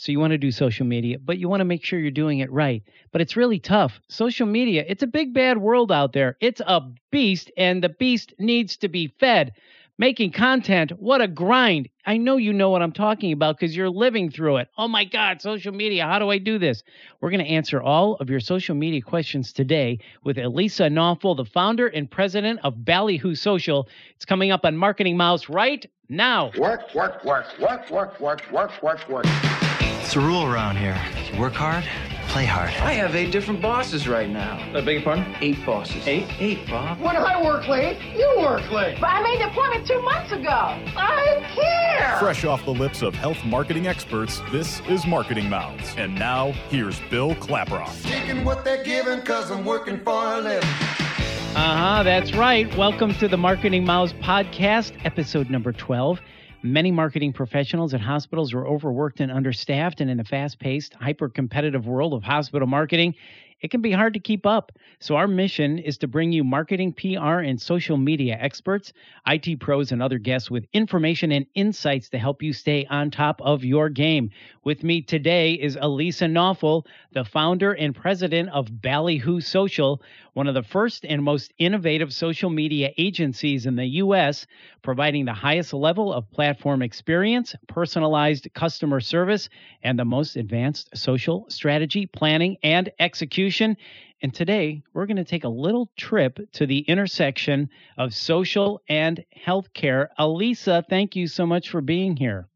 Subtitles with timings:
[0.00, 2.38] So you want to do social media, but you want to make sure you're doing
[2.38, 2.82] it right.
[3.12, 4.00] But it's really tough.
[4.08, 6.38] Social media, it's a big bad world out there.
[6.40, 6.80] It's a
[7.10, 9.52] beast and the beast needs to be fed.
[9.98, 11.90] Making content, what a grind.
[12.06, 14.68] I know you know what I'm talking about because you're living through it.
[14.78, 16.82] Oh my God, social media, how do I do this?
[17.20, 21.44] We're going to answer all of your social media questions today with Elisa Nawful, the
[21.44, 23.86] founder and president of Ballywho Social.
[24.16, 26.52] It's coming up on Marketing Mouths right now.
[26.56, 29.69] Work, work, work, work, work, work, work, work, work.
[29.98, 30.98] It's a rule around here.
[31.32, 31.84] You work hard,
[32.28, 32.70] play hard.
[32.70, 34.56] I have eight different bosses right now.
[34.74, 35.34] I beg your pardon?
[35.40, 36.06] Eight bosses.
[36.06, 36.26] Eight?
[36.38, 37.00] Eight, Bob.
[37.00, 38.98] When I work late, you work late.
[39.00, 40.48] But I made the appointment two months ago.
[40.50, 42.16] I care.
[42.18, 45.94] Fresh off the lips of health marketing experts, this is Marketing Mouths.
[45.96, 48.02] And now, here's Bill Klaproth.
[48.04, 50.68] Taking what they're giving because I'm working for a living.
[51.54, 52.72] Uh huh, that's right.
[52.76, 56.20] Welcome to the Marketing Mouths podcast, episode number 12.
[56.62, 61.30] Many marketing professionals at hospitals are overworked and understaffed, and in the fast paced, hyper
[61.30, 63.14] competitive world of hospital marketing,
[63.60, 64.72] it can be hard to keep up.
[65.00, 68.92] So, our mission is to bring you marketing, PR, and social media experts,
[69.26, 73.40] IT pros, and other guests with information and insights to help you stay on top
[73.42, 74.30] of your game.
[74.64, 80.02] With me today is Elisa Nawful, the founder and president of Ballywho Social,
[80.34, 84.46] one of the first and most innovative social media agencies in the U.S.,
[84.82, 89.48] providing the highest level of platform experience, personalized customer service,
[89.82, 93.49] and the most advanced social strategy, planning, and execution.
[94.22, 99.24] And today, we're going to take a little trip to the intersection of social and
[99.46, 100.08] healthcare.
[100.18, 102.48] Elisa, thank you so much for being here.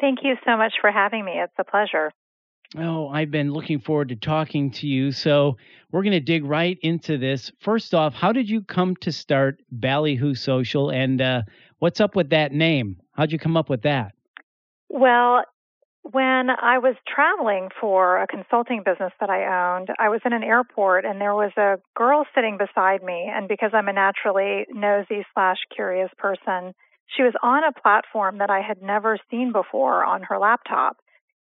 [0.00, 1.32] Thank you so much for having me.
[1.36, 2.12] It's a pleasure.
[2.78, 5.10] Oh, I've been looking forward to talking to you.
[5.10, 5.56] So,
[5.90, 7.50] we're going to dig right into this.
[7.58, 11.42] First off, how did you come to start Ballywho Social and uh,
[11.80, 12.96] what's up with that name?
[13.12, 14.12] How'd you come up with that?
[14.88, 15.44] Well,
[16.02, 20.42] when I was traveling for a consulting business that I owned, I was in an
[20.42, 23.30] airport and there was a girl sitting beside me.
[23.32, 26.74] And because I'm a naturally nosy slash curious person,
[27.16, 30.96] she was on a platform that I had never seen before on her laptop.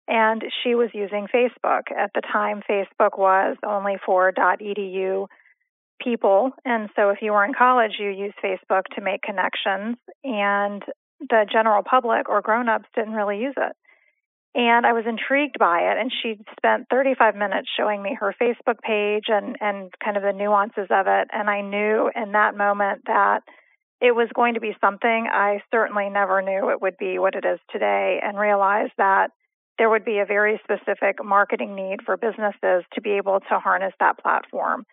[0.09, 1.93] And she was using Facebook.
[1.97, 5.27] At the time, Facebook was only for .edu
[6.01, 6.53] people.
[6.65, 9.97] And so if you were in college, you used Facebook to make connections.
[10.25, 10.83] And
[11.21, 13.77] the general public or grown-ups didn't really use it.
[14.55, 15.99] And I was intrigued by it.
[15.99, 20.33] And she spent 35 minutes showing me her Facebook page and, and kind of the
[20.33, 21.29] nuances of it.
[21.33, 23.41] And I knew in that moment that
[24.01, 27.45] it was going to be something I certainly never knew it would be what it
[27.45, 29.31] is today and realized that
[29.79, 33.93] there would be a very specific marketing need for businesses to be able to harness
[34.01, 34.85] that platform.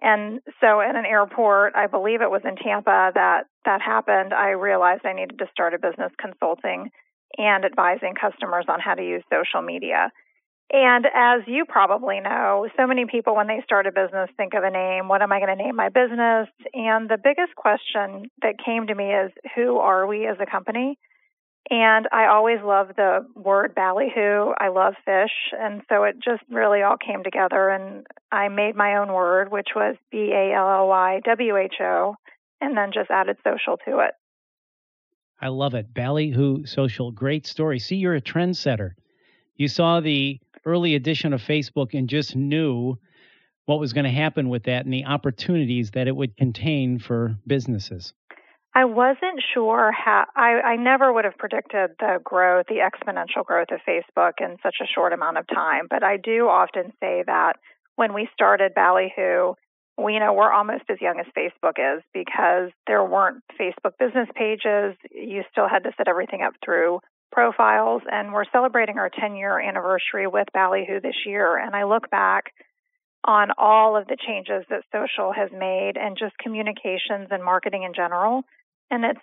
[0.00, 4.50] And so in an airport, I believe it was in Tampa that that happened, I
[4.50, 6.90] realized I needed to start a business consulting
[7.36, 10.10] and advising customers on how to use social media.
[10.70, 14.64] And as you probably know, so many people, when they start a business, think of
[14.64, 15.08] a name.
[15.08, 16.48] What am I going to name my business?
[16.74, 20.98] And the biggest question that came to me is who are we as a company?
[21.70, 24.52] And I always love the word ballyhoo.
[24.58, 25.32] I love fish.
[25.58, 27.70] And so it just really all came together.
[27.70, 31.74] And I made my own word, which was B A L L Y W H
[31.80, 32.14] O,
[32.60, 34.14] and then just added social to it.
[35.40, 35.94] I love it.
[35.94, 37.78] Ballywho Social, great story.
[37.78, 38.92] See, you're a trendsetter.
[39.56, 42.98] You saw the early edition of Facebook and just knew
[43.66, 47.36] what was going to happen with that and the opportunities that it would contain for
[47.46, 48.14] businesses.
[48.74, 53.68] I wasn't sure how, I, I never would have predicted the growth, the exponential growth
[53.72, 55.86] of Facebook in such a short amount of time.
[55.90, 57.56] But I do often say that
[57.96, 59.54] when we started Ballywho,
[59.98, 64.28] we you know we're almost as young as Facebook is because there weren't Facebook business
[64.34, 64.96] pages.
[65.10, 67.00] You still had to set everything up through
[67.32, 71.58] profiles, and we're celebrating our 10 year anniversary with Ballywho this year.
[71.58, 72.52] And I look back
[73.24, 77.92] on all of the changes that social has made and just communications and marketing in
[77.94, 78.44] general,
[78.90, 79.20] and it's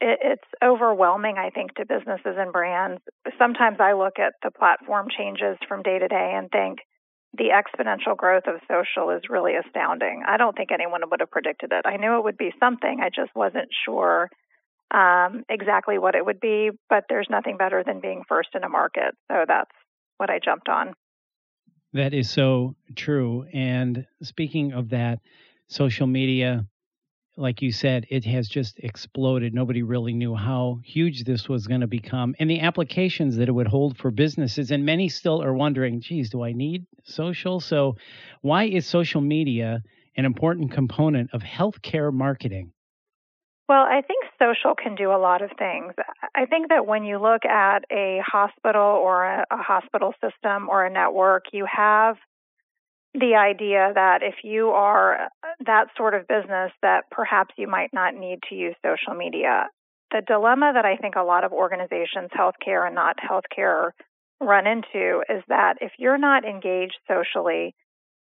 [0.00, 3.00] it's overwhelming, I think, to businesses and brands.
[3.38, 6.80] Sometimes I look at the platform changes from day to day and think,
[7.36, 10.22] the exponential growth of social is really astounding.
[10.26, 11.86] I don't think anyone would have predicted it.
[11.86, 14.30] I knew it would be something, I just wasn't sure
[14.92, 18.68] um, exactly what it would be, but there's nothing better than being first in a
[18.68, 19.14] market.
[19.30, 19.70] So that's
[20.18, 20.92] what I jumped on.
[21.94, 23.46] That is so true.
[23.52, 25.20] And speaking of that,
[25.68, 26.66] social media,
[27.36, 29.54] like you said, it has just exploded.
[29.54, 33.52] Nobody really knew how huge this was going to become and the applications that it
[33.52, 34.70] would hold for businesses.
[34.70, 37.60] And many still are wondering, geez, do I need social?
[37.60, 37.96] So,
[38.42, 39.82] why is social media
[40.16, 42.72] an important component of healthcare marketing?
[43.68, 45.94] Well, I think social can do a lot of things.
[46.34, 50.84] I think that when you look at a hospital or a, a hospital system or
[50.84, 52.16] a network, you have
[53.14, 55.28] the idea that if you are uh,
[55.66, 59.68] that sort of business that perhaps you might not need to use social media.
[60.10, 63.90] The dilemma that I think a lot of organizations, healthcare and not healthcare,
[64.40, 67.74] run into is that if you're not engaged socially,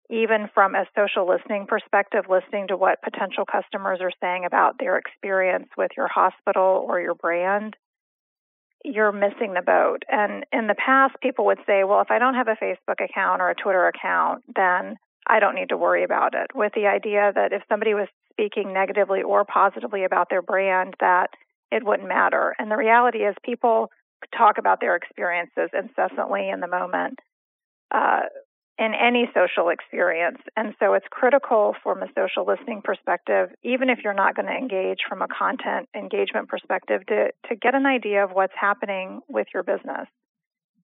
[0.09, 4.97] even from a social listening perspective, listening to what potential customers are saying about their
[4.97, 7.75] experience with your hospital or your brand,
[8.85, 10.03] you're missing the boat.
[10.09, 13.41] And in the past, people would say, well, if I don't have a Facebook account
[13.41, 14.97] or a Twitter account, then
[15.27, 16.51] I don't need to worry about it.
[16.53, 21.29] With the idea that if somebody was speaking negatively or positively about their brand, that
[21.71, 22.53] it wouldn't matter.
[22.59, 23.89] And the reality is, people
[24.37, 27.19] talk about their experiences incessantly in the moment.
[27.93, 28.21] Uh,
[28.77, 30.39] in any social experience.
[30.57, 34.51] And so it's critical from a social listening perspective, even if you're not going to
[34.51, 39.47] engage from a content engagement perspective, to, to get an idea of what's happening with
[39.53, 40.07] your business.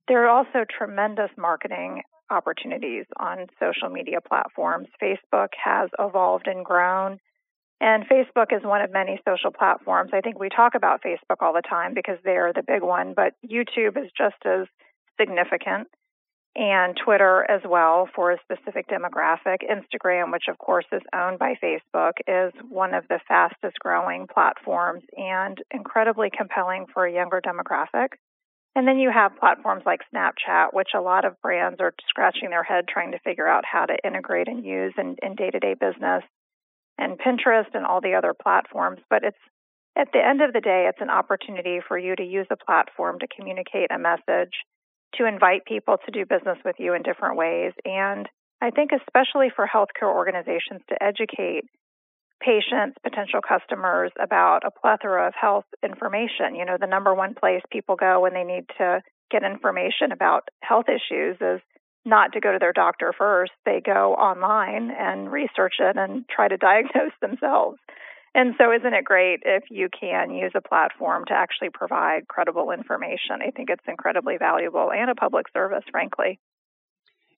[0.08, 4.88] There are also tremendous marketing opportunities on social media platforms.
[5.02, 7.20] Facebook has evolved and grown.
[7.82, 10.12] And Facebook is one of many social platforms.
[10.14, 13.34] I think we talk about Facebook all the time because they're the big one, but
[13.44, 14.68] YouTube is just as
[15.20, 15.88] significant
[16.56, 19.60] and Twitter as well for a specific demographic.
[19.64, 25.04] Instagram, which of course is owned by Facebook, is one of the fastest growing platforms
[25.16, 28.10] and incredibly compelling for a younger demographic.
[28.76, 32.64] And then you have platforms like Snapchat, which a lot of brands are scratching their
[32.64, 36.24] head trying to figure out how to integrate and use in, day to day business,
[36.98, 39.00] and Pinterest and all the other platforms.
[39.10, 39.38] But it's
[39.98, 43.20] at the end of the day, it's an opportunity for you to use a platform
[43.20, 44.54] to communicate a message
[45.16, 47.74] to invite people to do business with you in different ways.
[47.86, 48.28] And
[48.62, 51.64] I think, especially for healthcare organizations, to educate
[52.42, 56.56] patients, potential customers about a plethora of health information.
[56.56, 60.50] You know, the number one place people go when they need to get information about
[60.62, 61.62] health issues is
[62.04, 63.52] not to go to their doctor first.
[63.66, 67.78] They go online and research it and try to diagnose themselves.
[68.34, 72.72] And so, isn't it great if you can use a platform to actually provide credible
[72.72, 73.42] information?
[73.46, 76.40] I think it's incredibly valuable and a public service, frankly.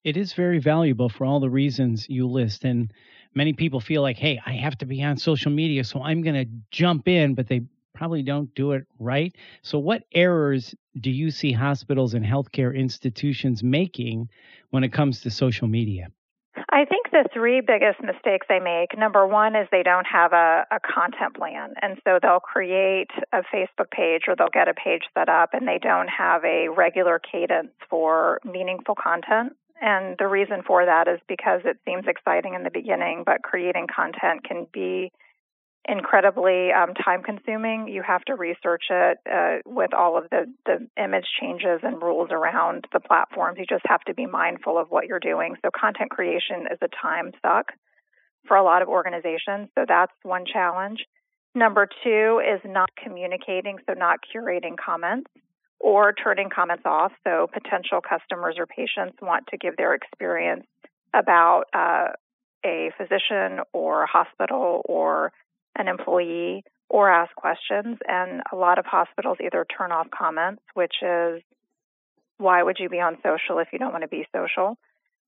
[0.03, 2.63] It is very valuable for all the reasons you list.
[2.63, 2.93] And
[3.33, 6.35] many people feel like, hey, I have to be on social media, so I'm going
[6.35, 7.61] to jump in, but they
[7.93, 9.35] probably don't do it right.
[9.61, 14.29] So, what errors do you see hospitals and healthcare institutions making
[14.69, 16.09] when it comes to social media?
[16.73, 20.65] I think the three biggest mistakes they make number one is they don't have a,
[20.71, 21.75] a, content plan.
[21.79, 25.67] And so they'll create a Facebook page or they'll get a page set up and
[25.67, 29.55] they don't have a regular cadence for meaningful content.
[29.83, 33.85] And the reason for that is because it seems exciting in the beginning, but creating
[33.93, 35.11] content can be
[35.87, 37.87] incredibly um, time consuming.
[37.87, 42.29] You have to research it uh, with all of the, the image changes and rules
[42.31, 43.57] around the platforms.
[43.59, 45.55] You just have to be mindful of what you're doing.
[45.61, 47.73] So, content creation is a time suck
[48.47, 49.69] for a lot of organizations.
[49.75, 50.99] So, that's one challenge.
[51.55, 55.29] Number two is not communicating, so not curating comments
[55.79, 57.11] or turning comments off.
[57.25, 60.65] So, potential customers or patients want to give their experience
[61.13, 62.13] about uh,
[62.65, 65.31] a physician or a hospital or
[65.75, 67.97] an employee or ask questions.
[68.07, 71.41] And a lot of hospitals either turn off comments, which is
[72.37, 74.77] why would you be on social if you don't want to be social?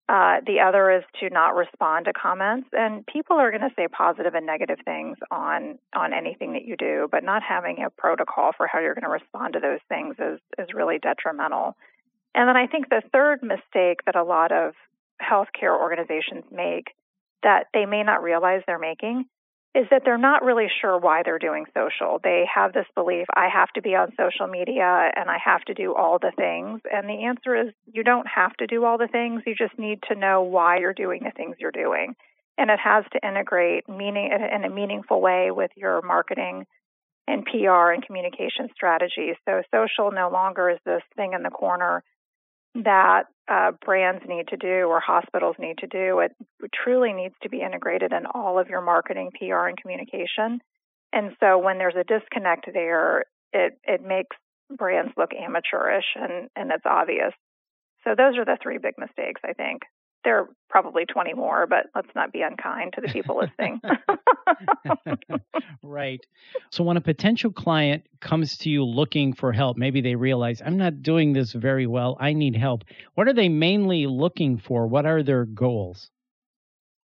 [0.08, 3.88] Uh, the other is to not respond to comments, and people are going to say
[3.88, 8.52] positive and negative things on on anything that you do, but not having a protocol
[8.56, 11.76] for how you're going to respond to those things is is really detrimental.
[12.36, 14.74] And then I think the third mistake that a lot of
[15.20, 16.94] healthcare organizations make
[17.42, 19.26] that they may not realize they're making
[19.76, 22.20] is that they're not really sure why they're doing social.
[22.24, 25.74] They have this belief, I have to be on social media and I have to
[25.74, 26.80] do all the things.
[26.90, 29.44] And the answer is, you don't have to do all the things.
[29.46, 32.16] You just need to know why you're doing the things you're doing.
[32.58, 36.66] And it has to integrate meaning in a meaningful way with your marketing
[37.28, 39.36] and PR and communication strategies.
[39.44, 42.02] So social no longer is this thing in the corner
[42.84, 46.20] that uh, brands need to do or hospitals need to do.
[46.20, 46.36] It
[46.74, 50.60] truly needs to be integrated in all of your marketing, PR, and communication.
[51.14, 54.36] And so when there's a disconnect there, it, it makes
[54.76, 57.34] brands look amateurish and, and it's obvious.
[58.04, 59.84] So those are the three big mistakes, I think
[60.26, 63.80] there are probably 20 more, but let's not be unkind to the people listening.
[65.84, 66.20] right.
[66.72, 70.78] So when a potential client comes to you looking for help, maybe they realize I'm
[70.78, 72.84] not doing this very well, I need help.
[73.14, 74.88] What are they mainly looking for?
[74.88, 76.10] What are their goals?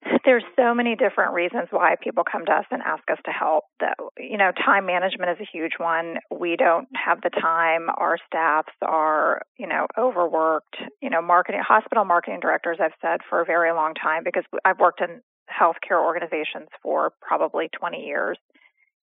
[0.25, 3.65] there's so many different reasons why people come to us and ask us to help.
[3.79, 6.18] That you know, time management is a huge one.
[6.32, 7.88] We don't have the time.
[7.98, 10.77] Our staffs are, you know, overworked.
[11.01, 14.79] You know, marketing hospital marketing directors I've said for a very long time because I've
[14.79, 18.38] worked in healthcare organizations for probably 20 years.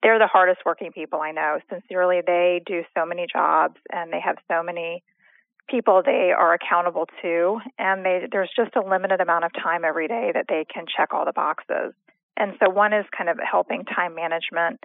[0.02, 1.58] They're the hardest working people I know.
[1.70, 5.04] Sincerely, they do so many jobs and they have so many
[5.68, 10.08] people they are accountable to, and they, there's just a limited amount of time every
[10.08, 11.94] day that they can check all the boxes.
[12.36, 14.80] And so, one is kind of helping time management.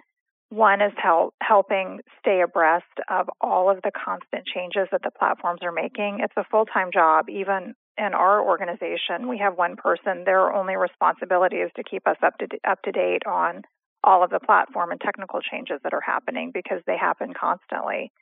[0.50, 5.60] One is help, helping stay abreast of all of the constant changes that the platforms
[5.62, 6.20] are making.
[6.22, 7.28] It's a full time job.
[7.28, 10.24] Even in our organization, we have one person.
[10.24, 13.62] Their only responsibility is to keep us up to up to date on
[14.04, 18.12] all of the platform and technical changes that are happening because they happen constantly.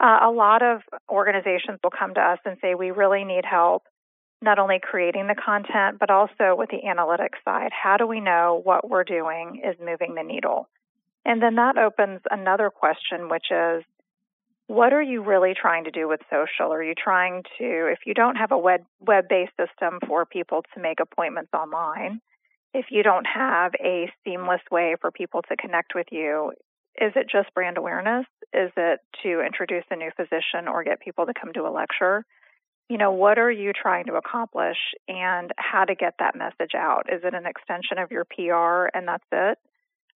[0.00, 0.80] Uh, a lot of
[1.10, 3.84] organizations will come to us and say, we really need help
[4.42, 7.70] not only creating the content, but also with the analytics side.
[7.70, 10.66] How do we know what we're doing is moving the needle?
[11.26, 13.84] And then that opens another question, which is,
[14.68, 16.72] what are you really trying to do with social?
[16.72, 18.84] Are you trying to, if you don't have a web
[19.28, 22.22] based system for people to make appointments online,
[22.72, 26.52] if you don't have a seamless way for people to connect with you,
[27.00, 28.26] is it just brand awareness?
[28.52, 32.24] Is it to introduce a new physician or get people to come to a lecture?
[32.88, 34.78] You know, what are you trying to accomplish
[35.08, 37.06] and how to get that message out?
[37.12, 39.58] Is it an extension of your PR and that's it?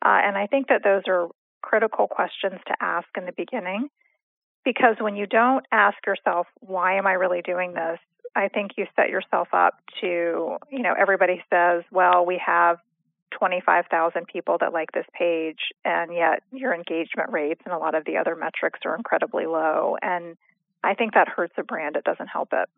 [0.04, 1.28] Uh, and I think that those are
[1.62, 3.88] critical questions to ask in the beginning
[4.64, 7.98] because when you don't ask yourself, why am I really doing this?
[8.34, 12.78] I think you set yourself up to, you know, everybody says, well, we have
[13.38, 18.04] 25,000 people that like this page, and yet your engagement rates and a lot of
[18.04, 19.96] the other metrics are incredibly low.
[20.00, 20.36] And
[20.82, 21.96] I think that hurts a brand.
[21.96, 22.68] It doesn't help it.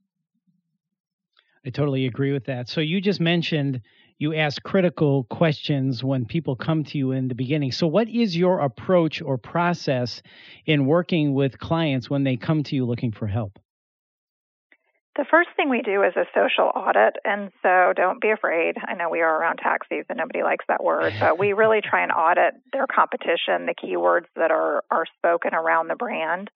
[1.65, 2.69] I totally agree with that.
[2.69, 3.81] So you just mentioned
[4.19, 7.73] you ask critical questions when people come to you in the beginning.
[7.73, 10.23] So what is your approach or process
[10.65, 13.59] in working with clients when they come to you looking for help?
[15.17, 18.77] The first thing we do is a social audit, and so don't be afraid.
[18.87, 22.03] I know we are around tax season; nobody likes that word, but we really try
[22.03, 26.51] and audit their competition, the keywords that are are spoken around the brand,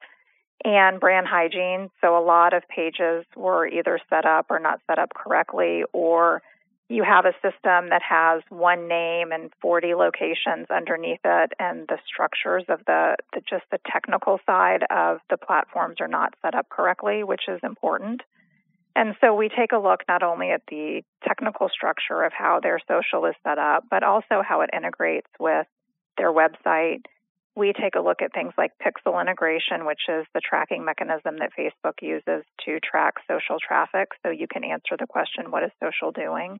[0.62, 1.90] and brand hygiene.
[2.02, 6.42] So a lot of pages were either set up or not set up correctly, or
[6.90, 11.98] you have a system that has one name and 40 locations underneath it, and the
[12.06, 16.68] structures of the, the just the technical side of the platforms are not set up
[16.68, 18.20] correctly, which is important.
[18.96, 22.80] And so we take a look not only at the technical structure of how their
[22.88, 25.66] social is set up, but also how it integrates with
[26.16, 27.02] their website.
[27.56, 31.50] We take a look at things like pixel integration, which is the tracking mechanism that
[31.58, 34.08] Facebook uses to track social traffic.
[34.24, 36.58] So you can answer the question, what is social doing?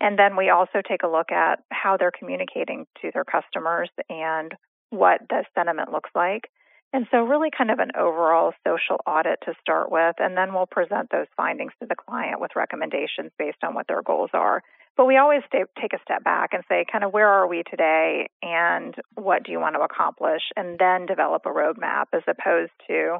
[0.00, 4.52] And then we also take a look at how they're communicating to their customers and
[4.90, 6.50] what the sentiment looks like.
[6.94, 10.68] And so, really, kind of an overall social audit to start with, and then we'll
[10.68, 14.62] present those findings to the client with recommendations based on what their goals are.
[14.96, 17.64] But we always stay, take a step back and say, kind of, where are we
[17.68, 22.70] today, and what do you want to accomplish, and then develop a roadmap as opposed
[22.86, 23.18] to,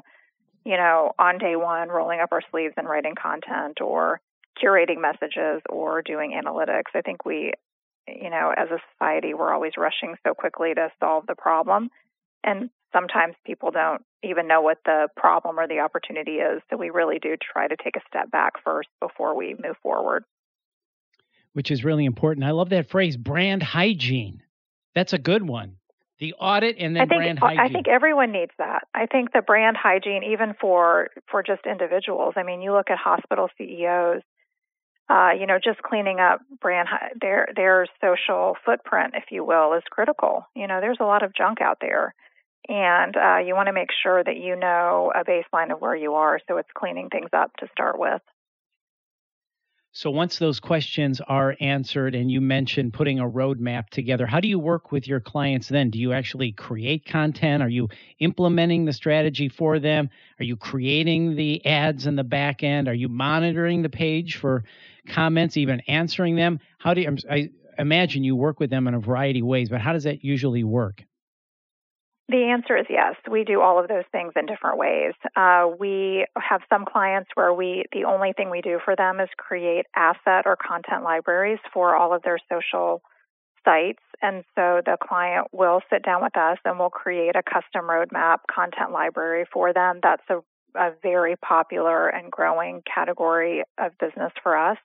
[0.63, 4.21] you know, on day one, rolling up our sleeves and writing content or
[4.57, 6.95] curating messages or doing analytics.
[6.95, 7.51] I think we,
[8.07, 11.89] you know, as a society, we're always rushing so quickly to solve the problem.
[12.45, 16.61] And sometimes people don't even know what the problem or the opportunity is.
[16.69, 20.23] So we really do try to take a step back first before we move forward.
[21.53, 22.45] Which is really important.
[22.45, 24.43] I love that phrase, brand hygiene.
[24.93, 25.77] That's a good one.
[26.19, 27.59] The audit and then I think, brand hygiene.
[27.59, 28.87] I think everyone needs that.
[28.93, 32.35] I think the brand hygiene, even for for just individuals.
[32.37, 34.21] I mean, you look at hospital CEOs.
[35.07, 36.87] Uh, you know, just cleaning up brand
[37.19, 40.47] their their social footprint, if you will, is critical.
[40.55, 42.15] You know, there's a lot of junk out there
[42.67, 46.13] and uh, you want to make sure that you know a baseline of where you
[46.13, 48.21] are so it's cleaning things up to start with.
[49.91, 54.49] So once those questions are answered and you mentioned putting a roadmap together, how do
[54.49, 55.89] you work with your clients then?
[55.89, 57.63] Do you actually create content?
[57.63, 57.87] Are you
[58.19, 60.09] implementing the strategy for them?
[60.37, 62.89] Are you creating the ads in the back end?
[62.89, 64.65] Are you monitoring the page for
[65.07, 66.59] comments, even answering them?
[66.77, 69.79] How do you, I imagine you work with them in a variety of ways, but
[69.79, 71.05] how does that usually work?
[72.27, 73.15] The answer is yes.
[73.29, 75.13] We do all of those things in different ways.
[75.35, 79.29] Uh, we have some clients where we the only thing we do for them is
[79.37, 83.03] create asset or content libraries for all of their social
[83.63, 87.85] sites, and so the client will sit down with us and we'll create a custom
[87.85, 89.99] roadmap content library for them.
[90.01, 90.39] That's a,
[90.79, 94.77] a very popular and growing category of business for us.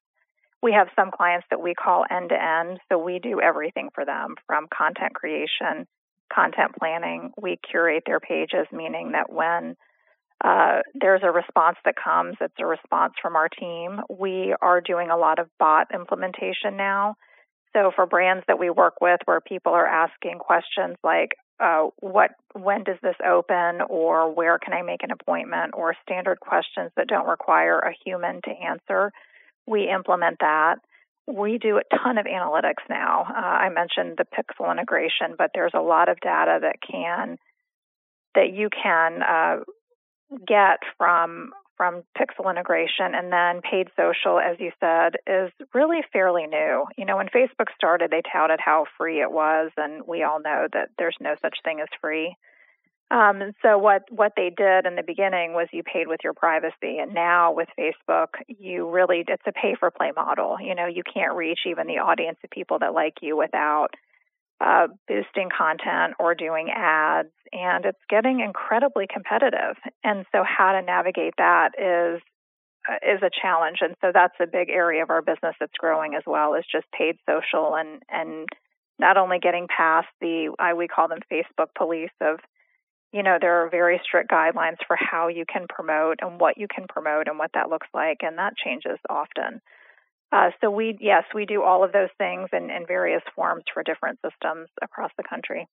[0.63, 2.81] we have some clients that we call end to end.
[2.89, 5.87] So we do everything for them from content creation,
[6.33, 7.33] content planning.
[7.41, 9.77] We curate their pages, meaning that when
[10.43, 14.01] uh, there's a response that comes, it's a response from our team.
[14.09, 17.17] We are doing a lot of bot implementation now.
[17.73, 22.31] So for brands that we work with where people are asking questions like, uh, what,
[22.55, 27.07] when does this open, or where can I make an appointment, or standard questions that
[27.07, 29.13] don't require a human to answer,
[29.67, 30.77] we implement that.
[31.33, 33.25] We do a ton of analytics now.
[33.29, 37.39] Uh, I mentioned the Pixel integration, but there's a lot of data that can
[38.35, 39.57] that you can uh,
[40.47, 46.47] get from from Pixel integration and then paid social, as you said, is really fairly
[46.47, 46.85] new.
[46.99, 50.69] You know, when Facebook started, they touted how free it was, and we all know
[50.75, 52.37] that there's no such thing as free.
[53.11, 56.99] Um, so what what they did in the beginning was you paid with your privacy,
[56.99, 60.59] and now with Facebook, you really it's a pay for play model.
[60.61, 63.89] You know, you can't reach even the audience of people that like you without
[64.61, 69.77] uh, boosting content or doing ads, and it's getting incredibly competitive.
[70.05, 72.23] And so, how to navigate that is
[72.89, 76.15] uh, is a challenge, and so that's a big area of our business that's growing
[76.15, 76.55] as well.
[76.55, 78.47] Is just paid social and and
[79.01, 82.39] not only getting past the I we call them Facebook police of
[83.13, 86.67] you know, there are very strict guidelines for how you can promote and what you
[86.73, 89.61] can promote and what that looks like, and that changes often.
[90.33, 93.83] Uh, so we, yes, we do all of those things in, in various forms for
[93.83, 95.67] different systems across the country.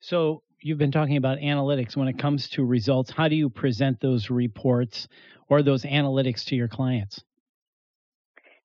[0.00, 1.96] So you've been talking about analytics.
[1.96, 5.06] When it comes to results, how do you present those reports
[5.48, 7.22] or those analytics to your clients?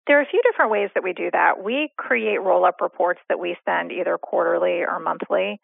[0.08, 1.62] There are a few different ways that we do that.
[1.62, 5.60] We create roll up reports that we send either quarterly or monthly.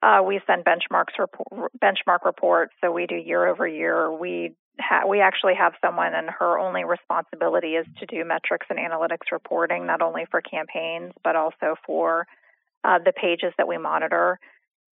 [0.00, 4.12] Uh, we send benchmarks report, benchmark reports, so we do year over year.
[4.12, 8.78] We ha- we actually have someone, and her only responsibility is to do metrics and
[8.78, 12.26] analytics reporting, not only for campaigns but also for
[12.84, 14.38] uh, the pages that we monitor.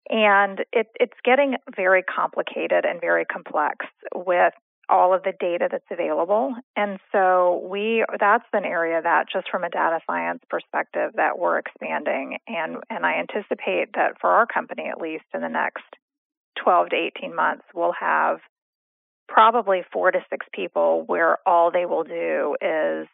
[0.10, 4.54] And it, it's getting very complicated and very complex with
[4.90, 6.56] all of the data that's available.
[6.76, 11.58] And so we that's an area that just from a data science perspective that we're
[11.58, 15.84] expanding and and I anticipate that for our company at least in the next
[16.64, 18.40] 12 to 18 months we'll have
[19.28, 23.08] probably 4 to 6 people where all they will do is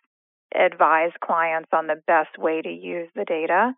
[0.53, 3.73] advise clients on the best way to use the data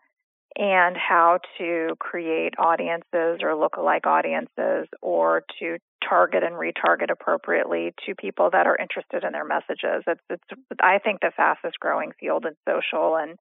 [0.55, 8.13] and how to create audiences or look-alike audiences or to target and retarget appropriately to
[8.15, 10.03] people that are interested in their messages.
[10.05, 10.43] It's, it's
[10.81, 13.37] I think the fastest growing field in social and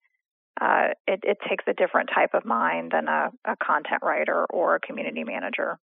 [0.61, 4.75] uh, it, it, takes a different type of mind than a, a content writer or
[4.75, 5.79] a community manager.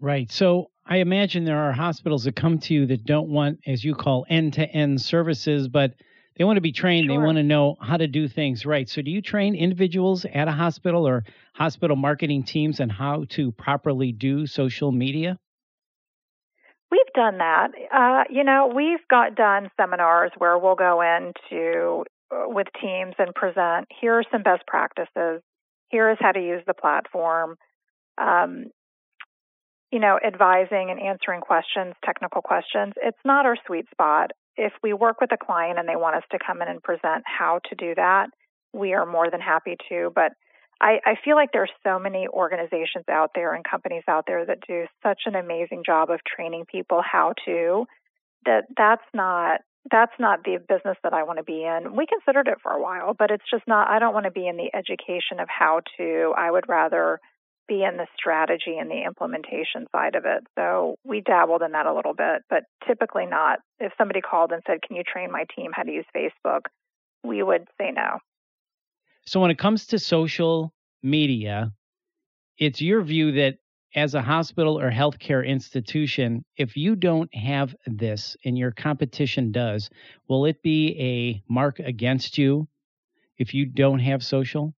[0.00, 0.30] Right.
[0.32, 3.94] So I imagine there are hospitals that come to you that don't want, as you
[3.94, 5.94] call, end to end services, but
[6.38, 7.06] they want to be trained.
[7.06, 7.18] Sure.
[7.18, 8.88] They want to know how to do things right.
[8.88, 13.50] So, do you train individuals at a hospital or hospital marketing teams on how to
[13.52, 15.38] properly do social media?
[16.90, 17.70] We've done that.
[17.92, 23.34] Uh, you know, we've got done seminars where we'll go into uh, with teams and
[23.34, 23.88] present.
[24.00, 25.42] Here are some best practices.
[25.90, 27.56] Here is how to use the platform.
[28.16, 28.66] Um,
[29.90, 32.94] you know, advising and answering questions, technical questions.
[33.02, 36.24] It's not our sweet spot if we work with a client and they want us
[36.32, 38.26] to come in and present how to do that,
[38.72, 40.12] we are more than happy to.
[40.14, 40.32] But
[40.80, 44.58] I, I feel like there's so many organizations out there and companies out there that
[44.66, 47.86] do such an amazing job of training people how to
[48.44, 51.96] that that's not that's not the business that I want to be in.
[51.96, 54.46] We considered it for a while, but it's just not I don't want to be
[54.46, 56.34] in the education of how to.
[56.36, 57.20] I would rather
[57.68, 60.46] be in the strategy and the implementation side of it.
[60.56, 63.60] So we dabbled in that a little bit, but typically not.
[63.78, 66.62] If somebody called and said, Can you train my team how to use Facebook?
[67.24, 68.18] we would say no.
[69.26, 71.72] So when it comes to social media,
[72.56, 73.58] it's your view that
[73.94, 79.90] as a hospital or healthcare institution, if you don't have this and your competition does,
[80.28, 82.68] will it be a mark against you
[83.38, 84.74] if you don't have social?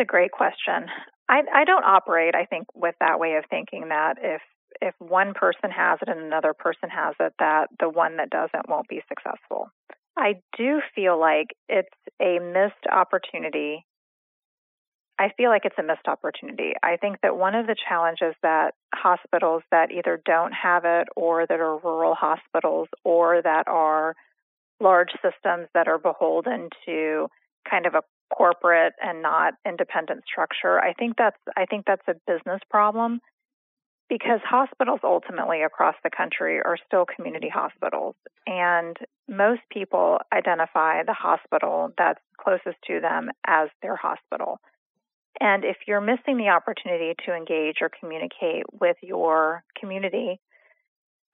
[0.00, 0.86] A great question.
[1.28, 4.42] I, I don't operate, I think, with that way of thinking that if
[4.80, 8.68] if one person has it and another person has it, that the one that doesn't
[8.68, 9.68] won't be successful.
[10.16, 11.88] I do feel like it's
[12.20, 13.84] a missed opportunity.
[15.18, 16.72] I feel like it's a missed opportunity.
[16.82, 21.46] I think that one of the challenges that hospitals that either don't have it or
[21.46, 24.14] that are rural hospitals or that are
[24.80, 27.28] large systems that are beholden to
[27.68, 28.02] kind of a
[28.36, 30.80] corporate and not independent structure.
[30.80, 33.20] I think that's I think that's a business problem.
[34.08, 38.16] because hospitals ultimately across the country are still community hospitals.
[38.46, 38.96] And
[39.28, 44.58] most people identify the hospital that's closest to them as their hospital.
[45.40, 50.40] And if you're missing the opportunity to engage or communicate with your community,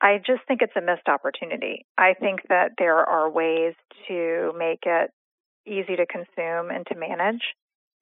[0.00, 1.86] I just think it's a missed opportunity.
[1.96, 3.74] I think that there are ways
[4.08, 5.10] to make it
[5.66, 7.42] easy to consume and to manage.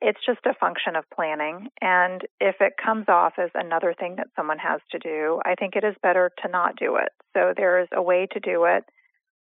[0.01, 1.69] It's just a function of planning.
[1.81, 5.77] And if it comes off as another thing that someone has to do, I think
[5.77, 7.09] it is better to not do it.
[7.33, 8.85] So there's a way to do it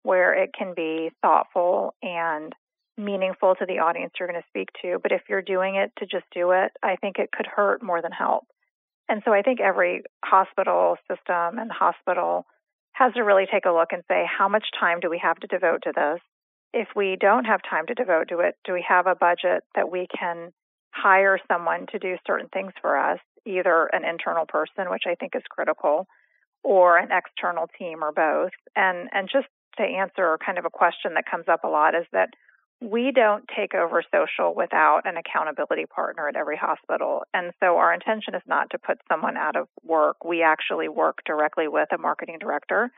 [0.04, 2.54] where it can be thoughtful and
[2.98, 5.00] meaningful to the audience you're going to speak to.
[5.02, 8.02] But if you're doing it to just do it, I think it could hurt more
[8.02, 8.46] than help.
[9.10, 12.46] And so I think every hospital system and hospital
[12.94, 15.48] has to really take a look and say, how much time do we have to
[15.48, 16.20] devote to this?
[16.74, 19.92] If we don't have time to devote to it, do we have a budget that
[19.92, 20.52] we can
[20.92, 25.36] hire someone to do certain things for us, either an internal person, which I think
[25.36, 26.08] is critical,
[26.64, 28.52] or an external team or both?
[28.76, 32.06] And and just to answer kind of a question that comes up a lot is
[32.12, 32.30] that
[32.82, 37.24] we don't take over social without an accountability partner at every hospital.
[37.34, 40.26] And so our intention is not to put someone out of work.
[40.26, 42.92] We actually work directly with a marketing director.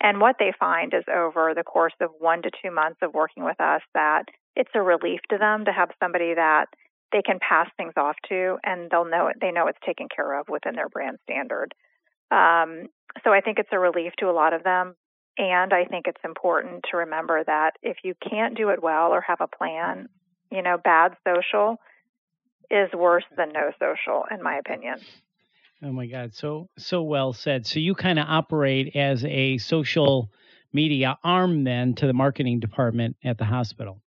[0.00, 3.44] And what they find is over the course of one to two months of working
[3.44, 6.66] with us that it's a relief to them to have somebody that
[7.12, 10.38] they can pass things off to and they'll know it, they know it's taken care
[10.38, 11.74] of within their brand standard.
[12.30, 12.88] Um,
[13.24, 14.96] so I think it's a relief to a lot of them.
[15.38, 19.20] And I think it's important to remember that if you can't do it well or
[19.20, 20.08] have a plan,
[20.50, 21.76] you know, bad social
[22.70, 24.98] is worse than no social, in my opinion.
[25.82, 27.66] Oh my God, so so well said.
[27.66, 30.30] So you kind of operate as a social
[30.72, 34.00] media arm then to the marketing department at the hospital.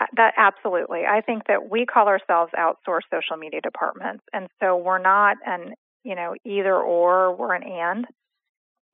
[0.00, 1.02] Uh, that absolutely.
[1.08, 5.74] I think that we call ourselves outsourced social media departments, and so we're not an
[6.02, 7.34] you know either or.
[7.36, 8.06] We're an and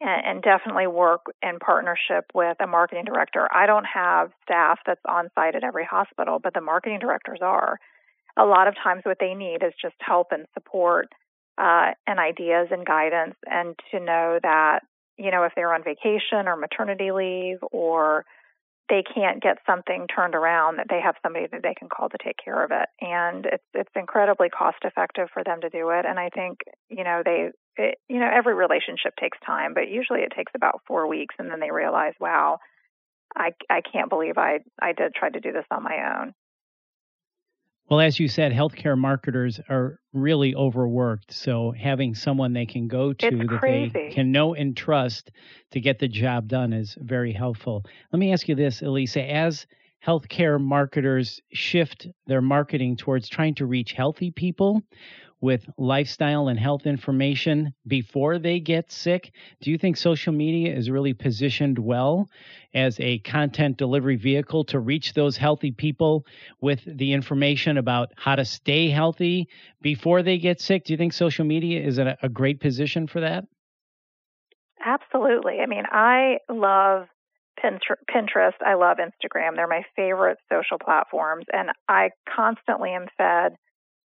[0.03, 3.49] and, and definitely work in partnership with a marketing director.
[3.51, 7.79] I don't have staff that's on site at every hospital, but the marketing directors are.
[8.37, 11.09] A lot of times, what they need is just help and support
[11.61, 14.81] uh, and ideas and guidance, and to know that
[15.19, 18.25] you know if they're on vacation or maternity leave or
[18.89, 22.19] they can't get something turned around that they have somebody that they can call to
[22.23, 22.89] take care of it.
[23.01, 26.05] And it's it's incredibly cost effective for them to do it.
[26.05, 30.21] And i think you know they it, you know every relationship takes time but usually
[30.21, 32.59] it takes about 4 weeks and then they realize wow
[33.37, 36.35] i i can't believe i i did try to do this on my own
[37.91, 41.33] well, as you said, healthcare marketers are really overworked.
[41.33, 43.91] So having someone they can go to it's that crazy.
[43.93, 45.33] they can know and trust
[45.73, 47.85] to get the job done is very helpful.
[48.13, 49.67] Let me ask you this, Elisa, as
[50.07, 54.83] healthcare marketers shift their marketing towards trying to reach healthy people,
[55.41, 59.33] with lifestyle and health information before they get sick?
[59.61, 62.29] Do you think social media is really positioned well
[62.75, 66.27] as a content delivery vehicle to reach those healthy people
[66.61, 69.49] with the information about how to stay healthy
[69.81, 70.85] before they get sick?
[70.85, 73.45] Do you think social media is a, a great position for that?
[74.85, 75.61] Absolutely.
[75.63, 77.07] I mean, I love
[77.63, 78.55] Pinterest.
[78.65, 79.57] I love Instagram.
[79.57, 81.45] They're my favorite social platforms.
[81.53, 83.57] And I constantly am fed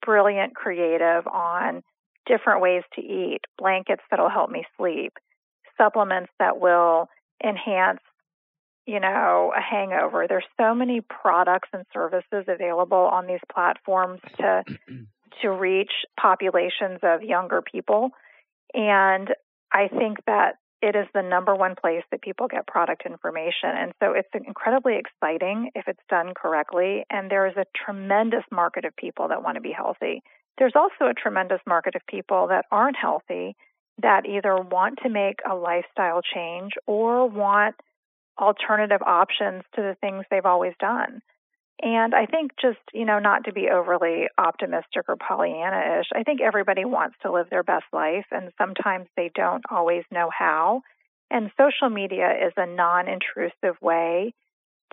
[0.05, 1.83] brilliant creative on
[2.25, 5.13] different ways to eat, blankets that'll help me sleep,
[5.77, 7.07] supplements that will
[7.43, 7.99] enhance,
[8.85, 10.25] you know, a hangover.
[10.27, 14.63] There's so many products and services available on these platforms to
[15.41, 18.11] to reach populations of younger people.
[18.73, 19.29] And
[19.71, 23.70] I think that it is the number one place that people get product information.
[23.70, 27.06] And so it's incredibly exciting if it's done correctly.
[27.10, 30.24] And there is a tremendous market of people that want to be healthy.
[30.58, 33.56] There's also a tremendous market of people that aren't healthy
[34.02, 37.76] that either want to make a lifestyle change or want
[38.39, 41.22] alternative options to the things they've always done.
[41.82, 46.24] And I think just, you know, not to be overly optimistic or Pollyanna ish, I
[46.24, 50.82] think everybody wants to live their best life, and sometimes they don't always know how.
[51.32, 54.34] And social media is a non intrusive way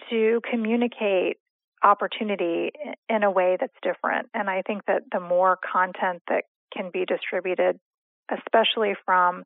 [0.09, 1.37] to communicate
[1.83, 2.71] opportunity
[3.09, 4.29] in a way that's different.
[4.33, 7.79] And I think that the more content that can be distributed,
[8.31, 9.45] especially from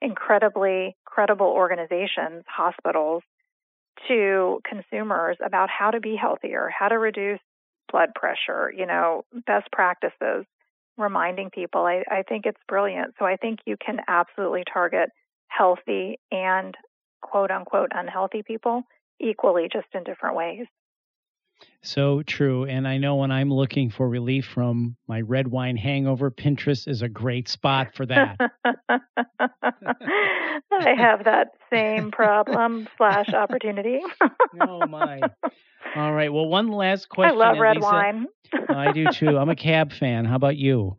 [0.00, 3.22] incredibly credible organizations, hospitals,
[4.08, 7.40] to consumers about how to be healthier, how to reduce
[7.90, 10.44] blood pressure, you know, best practices,
[10.96, 11.82] reminding people.
[11.82, 13.14] I, I think it's brilliant.
[13.18, 15.10] So I think you can absolutely target
[15.48, 16.74] healthy and
[17.22, 18.82] quote unquote unhealthy people
[19.20, 20.66] equally, just in different ways.
[21.82, 22.64] So true.
[22.64, 27.02] And I know when I'm looking for relief from my red wine hangover, Pinterest is
[27.02, 28.36] a great spot for that.
[28.90, 29.00] I
[30.96, 34.00] have that same problem slash opportunity.
[34.60, 35.20] oh my.
[35.94, 36.32] All right.
[36.32, 37.40] Well, one last question.
[37.40, 37.86] I love red Elisa.
[37.86, 38.26] wine.
[38.68, 39.38] I do too.
[39.38, 40.24] I'm a cab fan.
[40.24, 40.96] How about you?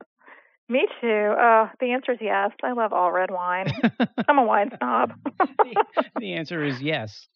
[0.70, 1.08] Me too.
[1.08, 2.52] Uh, the answer is yes.
[2.64, 3.68] I love all red wine.
[4.28, 5.14] I'm a wine snob.
[5.40, 5.84] the,
[6.20, 7.28] the answer is yes.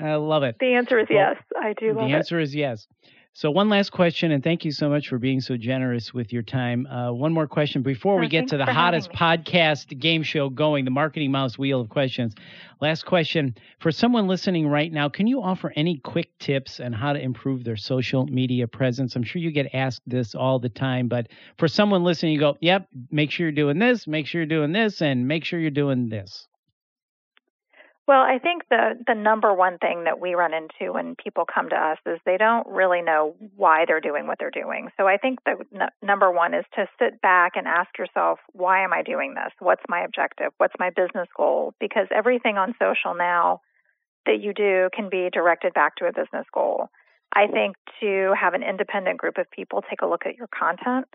[0.00, 0.56] I love it.
[0.60, 1.36] the answer is Well, yes.
[1.60, 2.08] I do love it.
[2.08, 2.86] the answer is yes.
[3.32, 6.42] So, one last question, and thank you so much for being so generous with your
[6.42, 6.84] time.
[6.86, 10.90] Uh, one more question before we get to the hottest podcast game show going, the
[10.90, 12.34] Marketing Mouths Wheel of Questions.
[12.80, 17.12] Last question for someone listening right now, can you offer any quick tips on how
[17.12, 19.14] to improve their social media presence?
[19.14, 22.58] I'm sure you get asked this all the time, but for someone listening, you go,
[22.60, 25.70] yep, make sure you're doing this, make sure you're doing this, and make sure you're
[25.70, 26.48] doing this.
[28.10, 31.68] Well, I think the the number one thing that we run into when people come
[31.68, 34.88] to us is they don't really know why they're doing what they're doing.
[34.96, 38.82] So I think the n- number one is to sit back and ask yourself, why
[38.82, 39.52] am I doing this?
[39.60, 40.50] What's my objective?
[40.58, 41.72] What's my business goal?
[41.78, 43.60] Because everything on social now
[44.26, 46.88] that you do can be directed back to a business goal.
[47.32, 51.06] I think to have an independent group of people take a look at your content,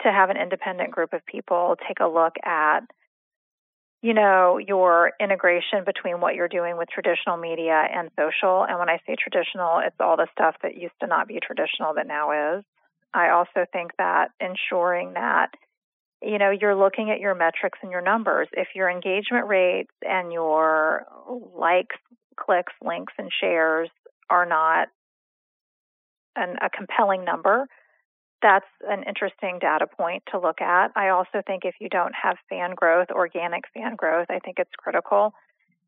[0.00, 2.84] to have an independent group of people take a look at
[4.00, 8.64] you know, your integration between what you're doing with traditional media and social.
[8.64, 11.94] And when I say traditional, it's all the stuff that used to not be traditional
[11.94, 12.64] that now is.
[13.12, 15.48] I also think that ensuring that,
[16.22, 18.48] you know, you're looking at your metrics and your numbers.
[18.52, 21.06] If your engagement rates and your
[21.56, 21.96] likes,
[22.38, 23.90] clicks, links, and shares
[24.30, 24.88] are not
[26.36, 27.66] an, a compelling number,
[28.42, 30.92] that's an interesting data point to look at.
[30.96, 34.70] I also think if you don't have fan growth, organic fan growth, I think it's
[34.76, 35.34] critical.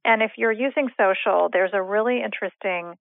[0.05, 2.97] And if you're using social, there's a really interesting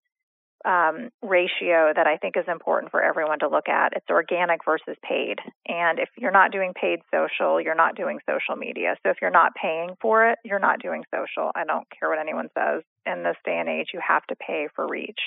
[0.66, 3.94] um, ratio that I think is important for everyone to look at.
[3.96, 5.40] It's organic versus paid.
[5.68, 8.96] And if you're not doing paid social, you're not doing social media.
[9.04, 11.52] So if you're not paying for it, you're not doing social.
[11.56, 12.84] I don't care what anyone says.
[13.06, 15.20] In this day and age, you have to pay for reach.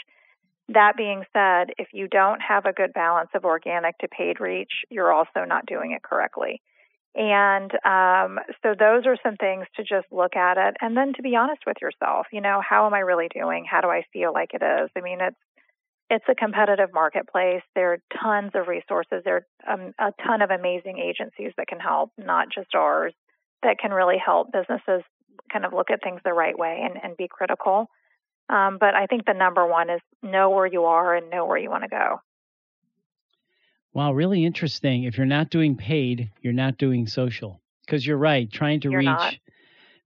[0.73, 4.73] That being said, if you don't have a good balance of organic to paid reach,
[4.91, 6.63] you're also not doing it correctly.
[7.15, 11.23] And um, so those are some things to just look at it, and then to
[11.23, 12.27] be honest with yourself.
[12.33, 13.67] You know, how am I really doing?
[13.71, 14.89] How do I feel like it is?
[14.97, 15.37] I mean, it's
[16.09, 17.63] it's a competitive marketplace.
[17.75, 19.23] There are tons of resources.
[19.25, 23.15] There are um, a ton of amazing agencies that can help, not just ours,
[23.63, 25.03] that can really help businesses
[25.51, 27.89] kind of look at things the right way and, and be critical.
[28.53, 31.57] Um, but I think the number one is know where you are and know where
[31.57, 32.21] you want to go.
[33.95, 35.05] Wow, really interesting.
[35.05, 37.61] If you're not doing paid, you're not doing social.
[37.87, 39.35] Because you're right, trying to You're reach not.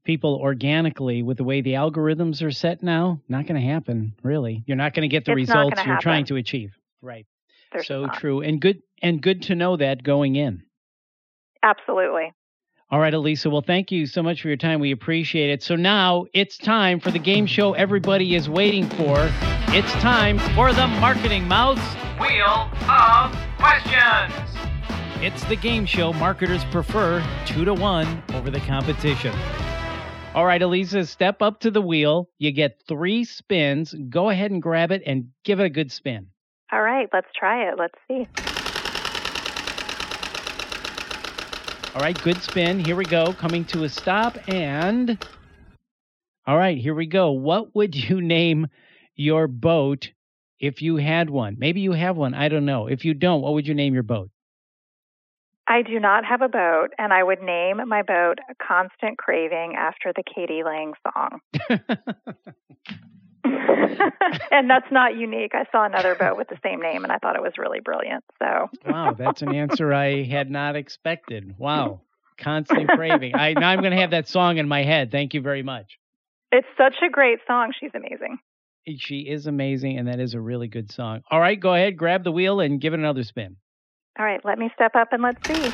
[0.05, 4.63] people organically with the way the algorithms are set now, not going to happen, really.
[4.67, 6.73] You're not going to get the It's results you're trying to achieve.
[7.03, 7.27] Right.
[7.73, 8.19] There's so not.
[8.19, 8.41] true.
[8.43, 10.63] And good and good to know that going in.
[11.63, 12.33] Absolutely.
[12.89, 13.51] All right, Elisa.
[13.51, 14.79] Well, thank you so much for your time.
[14.79, 15.61] We appreciate it.
[15.61, 19.17] So now it's time for the game show everybody is waiting for.
[19.71, 21.83] It's time for the Marketing Mouths
[22.21, 24.33] Wheel of Questions.
[25.21, 29.35] It's the game show marketers prefer two to one over the competition.
[30.35, 32.29] All right, Elisa, step up to the wheel.
[32.39, 33.95] You get three spins.
[34.09, 36.29] Go ahead and grab it and give it a good spin.
[36.71, 37.75] All right, let's try it.
[37.79, 38.29] Let's see.
[41.97, 42.79] All right, good spin.
[42.79, 43.33] Here we go.
[43.33, 44.37] Coming to a stop.
[44.47, 45.17] And
[46.47, 47.31] all right, here we go.
[47.31, 48.67] What would you name
[49.15, 50.11] your boat
[50.61, 51.57] if you had one?
[51.59, 52.35] Maybe you have one.
[52.35, 52.87] I don't know.
[52.87, 54.29] If you don't, what would you name your boat?
[55.67, 60.13] I do not have a boat, and I would name my boat constant craving after
[60.15, 60.65] the k.d.
[60.65, 61.41] lang song.
[64.51, 65.53] and that's not unique.
[65.55, 68.25] I saw another boat with the same name, and I thought it was really brilliant.
[68.39, 71.57] So, wow, that's an answer I had not expected.
[71.59, 72.01] Wow.
[72.39, 73.35] Constant craving.
[73.35, 75.11] I now I'm going to have that song in my head.
[75.11, 75.99] Thank you very much.
[76.53, 77.73] it's such a great song.
[77.79, 78.39] She's amazing.
[78.99, 81.23] She is amazing, and that is a really good song.
[81.31, 83.57] All right, go ahead, grab the wheel, and give it another spin.
[84.19, 85.67] All right, let me step up and let's see.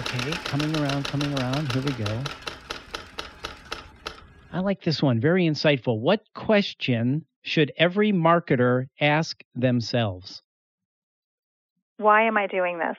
[0.00, 1.72] Okay, coming around, coming around.
[1.72, 2.22] Here we go.
[4.52, 5.20] I like this one.
[5.20, 5.98] Very insightful.
[5.98, 10.42] What question should every marketer ask themselves?
[11.98, 12.96] Why am I doing this?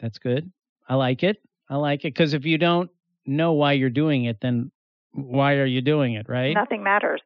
[0.00, 0.50] That's good.
[0.88, 1.36] I like it.
[1.68, 2.90] I like it because if you don't
[3.24, 4.72] know why you're doing it, then
[5.12, 6.54] why are you doing it, right?
[6.54, 7.22] Nothing matters.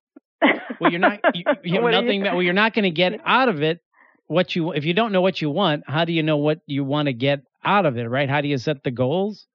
[0.80, 1.20] Well, you're not.
[1.34, 2.22] You, you do you nothing.
[2.22, 3.80] Well, you're not going to get out of it
[4.26, 4.72] what you.
[4.72, 7.12] If you don't know what you want, how do you know what you want to
[7.12, 8.28] get out of it, right?
[8.28, 9.46] How do you set the goals?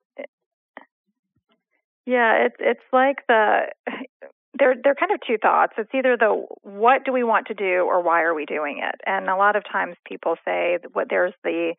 [2.05, 3.67] Yeah, it's it's like the
[4.57, 5.73] there there are kind of two thoughts.
[5.77, 8.99] It's either the what do we want to do or why are we doing it?
[9.05, 11.73] And a lot of times people say what there's the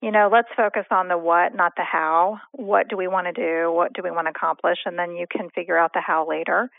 [0.00, 2.38] you know, let's focus on the what, not the how.
[2.52, 3.72] What do we want to do?
[3.72, 4.78] What do we want to accomplish?
[4.86, 6.70] And then you can figure out the how later.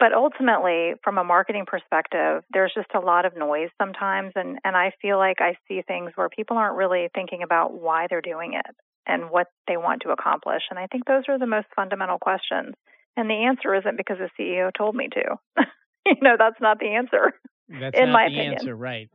[0.00, 4.32] But ultimately, from a marketing perspective, there's just a lot of noise sometimes.
[4.34, 8.08] And, and I feel like I see things where people aren't really thinking about why
[8.10, 8.74] they're doing it
[9.06, 10.62] and what they want to accomplish.
[10.70, 12.74] And I think those are the most fundamental questions.
[13.16, 15.36] And the answer isn't because the CEO told me to.
[16.06, 17.32] you know, that's not the answer.
[17.68, 18.54] That's in not my the opinion.
[18.54, 19.08] answer, right?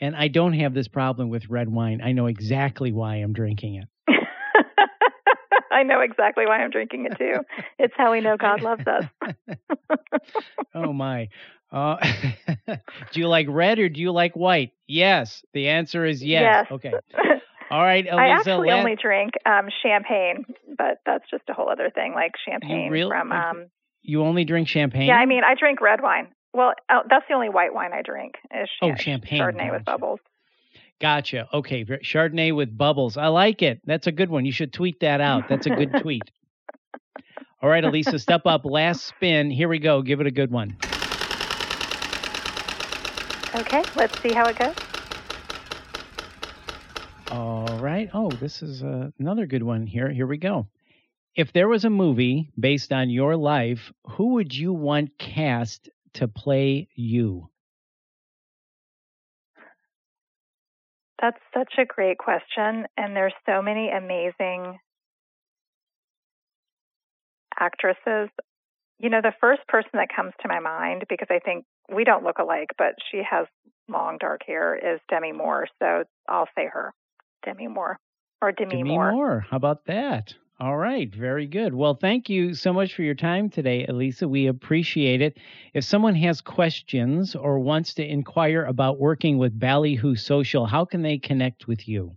[0.00, 2.00] And I don't have this problem with red wine.
[2.02, 3.88] I know exactly why I'm drinking it.
[5.72, 7.40] I know exactly why I'm drinking it too.
[7.78, 9.04] It's how we know God loves us.
[10.74, 11.28] oh my.
[11.72, 11.96] Uh,
[13.12, 14.72] do you like red or do you like white?
[14.86, 15.42] Yes.
[15.52, 16.66] The answer is yes.
[16.70, 16.72] Yes.
[16.72, 16.92] Okay.
[17.70, 18.20] All right, Elisa.
[18.20, 20.44] I actually only drink um, champagne,
[20.78, 22.12] but that's just a whole other thing.
[22.14, 23.32] Like champagne really- from.
[23.32, 23.66] Um,
[24.02, 25.08] you only drink champagne?
[25.08, 26.28] yeah, I mean, I drink red wine.
[26.54, 28.36] Well, oh, that's the only white wine I drink.
[28.54, 29.98] Is Oh, champagne, Chardonnay with gotcha.
[29.98, 30.20] bubbles.
[31.00, 31.48] Gotcha.
[31.52, 31.84] Okay.
[31.84, 33.16] Chardonnay with bubbles.
[33.16, 33.80] I like it.
[33.84, 34.46] That's a good one.
[34.46, 35.48] You should tweet that out.
[35.48, 36.22] That's a good tweet.
[37.60, 38.64] All right, Elisa, step up.
[38.64, 39.50] Last spin.
[39.50, 40.02] Here we go.
[40.02, 40.76] Give it a good one.
[43.54, 44.74] Okay, let's see how it goes.
[47.76, 48.08] All right.
[48.14, 50.10] Oh, this is uh, another good one here.
[50.10, 50.66] Here we go.
[51.34, 56.26] If there was a movie based on your life, who would you want cast to
[56.26, 57.50] play you?
[61.20, 64.78] That's such a great question, and there's so many amazing
[67.60, 68.30] actresses.
[68.98, 72.24] You know, the first person that comes to my mind because I think we don't
[72.24, 73.46] look alike, but she has
[73.86, 75.66] long dark hair is Demi Moore.
[75.78, 76.94] So I'll say her,
[77.46, 77.98] Demi Moore
[78.42, 79.12] or Demi, Demi Moore.
[79.12, 79.46] Moore.
[79.48, 80.34] How about that?
[80.58, 81.74] All right, very good.
[81.74, 84.26] Well, thank you so much for your time today, Elisa.
[84.26, 85.38] We appreciate it.
[85.74, 91.02] If someone has questions or wants to inquire about working with Ballywho Social, how can
[91.02, 92.16] they connect with you?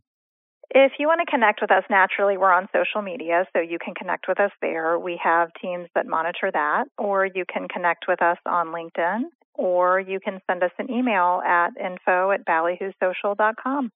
[0.72, 3.94] If you want to connect with us naturally, we're on social media, so you can
[3.94, 4.98] connect with us there.
[4.98, 9.24] We have teams that monitor that, or you can connect with us on LinkedIn,
[9.56, 13.92] or you can send us an email at info at ballywhosocial.com.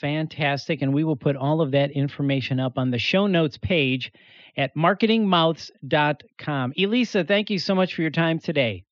[0.00, 0.82] Fantastic.
[0.82, 4.12] And we will put all of that information up on the show notes page
[4.56, 6.72] at marketingmouths.com.
[6.78, 8.84] Elisa, thank you so much for your time today.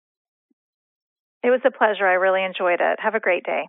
[1.43, 2.07] It was a pleasure.
[2.07, 2.99] I really enjoyed it.
[3.01, 3.69] Have a great day.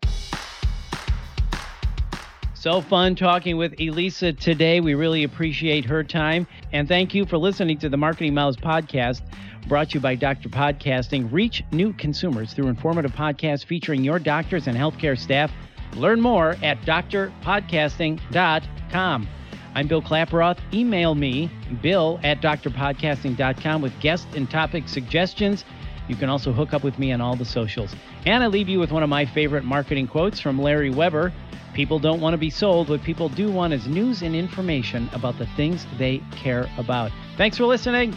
[2.56, 4.80] So fun talking with Elisa today.
[4.82, 6.48] We really appreciate her time.
[6.72, 9.22] And thank you for listening to the Marketing Mouths podcast,
[9.68, 10.50] brought to you by Dr.
[10.50, 11.32] Podcasting.
[11.32, 15.52] Reach new consumers through informative podcasts featuring your doctors and healthcare staff.
[15.96, 19.28] Learn more at drpodcasting.com.
[19.76, 20.58] I'm Bill Klaproth.
[20.74, 25.66] Email me, bill at drpodcasting.com, with guest and topic suggestions.
[26.08, 27.96] You can also hook up with me on all the socials.
[28.26, 31.32] And I leave you with one of my favorite marketing quotes from Larry Weber
[31.78, 32.90] People don't want to be sold.
[32.90, 37.12] What people do want is news and information about the things they care about.
[37.38, 38.16] Thanks for listening.